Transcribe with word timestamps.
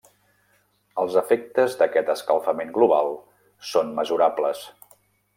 Els 1.01 1.17
efectes 1.19 1.75
d'aquest 1.81 2.09
escalfament 2.13 2.71
global 2.77 3.11
són 3.73 3.93
mesurables. 3.99 4.65